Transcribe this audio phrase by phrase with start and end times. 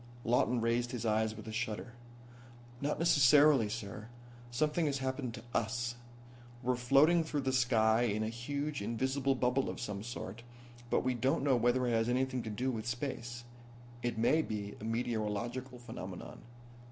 [0.25, 1.93] Lawton raised his eyes with a shudder.
[2.81, 4.07] "Not necessarily, sir.
[4.49, 5.93] Something has happened to us.
[6.63, 10.41] We're floating through the sky in a huge, invisible bubble of some sort,
[10.89, 13.43] but we don't know whether it has anything to do with space.
[14.01, 16.41] It may be a meteorological phenomenon."